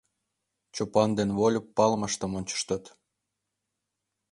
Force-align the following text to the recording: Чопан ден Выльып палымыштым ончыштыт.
Чопан 0.75 1.09
ден 1.17 1.29
Выльып 1.37 1.65
палымыштым 1.77 2.31
ончыштыт. 2.37 2.83